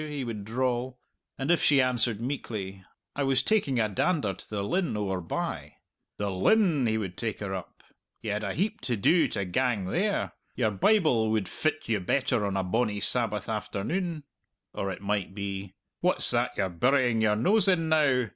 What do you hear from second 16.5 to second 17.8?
you're burying your nose